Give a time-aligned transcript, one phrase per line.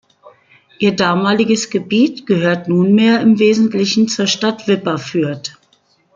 [0.79, 5.59] Ihr damaliges Gebiet gehört nunmehr im Wesentlichen zur Stadt Wipperfürth.